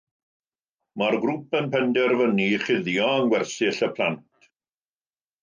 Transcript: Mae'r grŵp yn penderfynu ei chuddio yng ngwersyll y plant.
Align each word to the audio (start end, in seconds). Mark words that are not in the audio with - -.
Mae'r 1.01 1.17
grŵp 1.25 1.53
yn 1.59 1.67
penderfynu 1.75 2.47
ei 2.47 2.57
chuddio 2.65 3.11
yng 3.19 3.27
ngwersyll 3.29 3.87
y 3.91 3.93
plant. 4.01 4.51